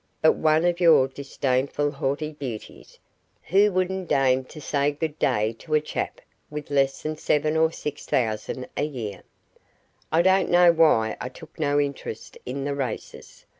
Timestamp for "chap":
5.79-6.21